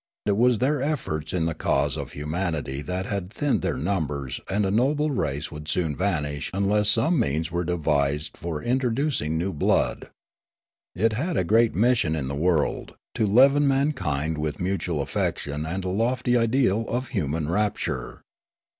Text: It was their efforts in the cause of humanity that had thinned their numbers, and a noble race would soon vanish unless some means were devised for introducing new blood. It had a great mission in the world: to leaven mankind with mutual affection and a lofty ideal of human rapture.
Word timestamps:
It 0.25 0.35
was 0.35 0.57
their 0.57 0.81
efforts 0.81 1.31
in 1.31 1.45
the 1.45 1.53
cause 1.53 1.95
of 1.95 2.13
humanity 2.13 2.81
that 2.81 3.05
had 3.05 3.31
thinned 3.31 3.61
their 3.61 3.77
numbers, 3.77 4.41
and 4.49 4.65
a 4.65 4.71
noble 4.71 5.11
race 5.11 5.51
would 5.51 5.67
soon 5.67 5.95
vanish 5.95 6.49
unless 6.55 6.89
some 6.89 7.19
means 7.19 7.51
were 7.51 7.63
devised 7.63 8.35
for 8.35 8.63
introducing 8.63 9.37
new 9.37 9.53
blood. 9.53 10.09
It 10.95 11.13
had 11.13 11.37
a 11.37 11.43
great 11.43 11.75
mission 11.75 12.15
in 12.15 12.29
the 12.29 12.33
world: 12.35 12.95
to 13.13 13.27
leaven 13.27 13.67
mankind 13.67 14.39
with 14.39 14.59
mutual 14.59 15.03
affection 15.03 15.67
and 15.67 15.85
a 15.85 15.89
lofty 15.89 16.35
ideal 16.35 16.83
of 16.89 17.09
human 17.09 17.47
rapture. 17.47 18.23